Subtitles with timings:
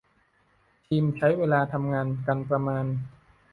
[0.85, 2.85] ทีมใช้เวลาทำงานกันประมาณ